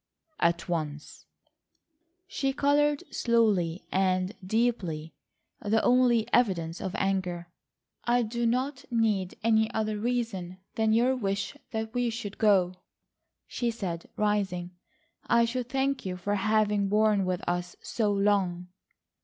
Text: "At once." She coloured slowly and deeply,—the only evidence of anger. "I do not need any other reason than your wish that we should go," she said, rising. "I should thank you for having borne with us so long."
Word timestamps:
"At 0.39 0.67
once." 0.67 1.27
She 2.25 2.53
coloured 2.53 3.03
slowly 3.13 3.85
and 3.91 4.33
deeply,—the 4.43 5.81
only 5.83 6.27
evidence 6.33 6.81
of 6.81 6.95
anger. 6.95 7.49
"I 8.05 8.23
do 8.23 8.47
not 8.47 8.83
need 8.89 9.37
any 9.43 9.69
other 9.75 9.99
reason 9.99 10.57
than 10.73 10.91
your 10.93 11.15
wish 11.15 11.55
that 11.69 11.93
we 11.93 12.09
should 12.09 12.39
go," 12.39 12.77
she 13.45 13.69
said, 13.69 14.09
rising. 14.17 14.71
"I 15.27 15.45
should 15.45 15.69
thank 15.69 16.03
you 16.03 16.17
for 16.17 16.33
having 16.33 16.89
borne 16.89 17.23
with 17.23 17.47
us 17.47 17.75
so 17.83 18.11
long." 18.11 18.69